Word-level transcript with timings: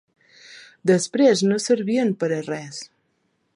Després 0.91 1.45
no 1.51 1.59
servien 1.67 2.11
pera 2.25 2.43
res. 2.51 2.83